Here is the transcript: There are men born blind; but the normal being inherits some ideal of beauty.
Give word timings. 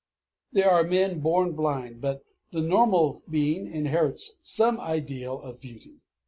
There 0.51 0.67
are 0.71 0.83
men 0.83 1.19
born 1.19 1.51
blind; 1.51 2.01
but 2.01 2.23
the 2.51 2.61
normal 2.61 3.21
being 3.29 3.71
inherits 3.71 4.39
some 4.41 4.79
ideal 4.79 5.39
of 5.39 5.59
beauty. 5.59 5.99